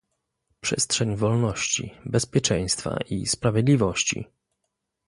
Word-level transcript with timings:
Przestrzeń 0.61 1.15
wolności, 1.15 1.93
bezpieczeństwa 2.05 2.97
i 3.09 3.27
sprawiedliwości 3.27 4.27